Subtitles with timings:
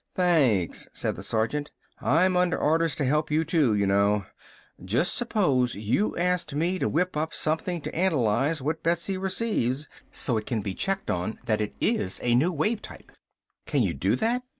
[0.15, 1.69] "Thanks," said the sergeant.
[1.99, 4.25] "I'm under orders to help you, too, y'know.
[4.83, 10.37] Just supposing you asked me to whip up something to analyze what Betsy receives, so
[10.37, 13.11] it can be checked on that it is a new wave type."
[13.67, 14.41] "Can you do that?"